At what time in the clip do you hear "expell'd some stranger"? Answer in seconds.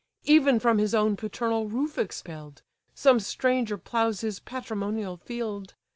1.99-3.77